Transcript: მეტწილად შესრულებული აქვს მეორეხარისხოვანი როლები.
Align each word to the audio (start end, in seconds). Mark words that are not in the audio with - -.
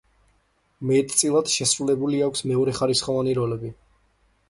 მეტწილად 0.91 1.53
შესრულებული 1.57 2.25
აქვს 2.31 2.45
მეორეხარისხოვანი 2.53 3.41
როლები. 3.43 3.77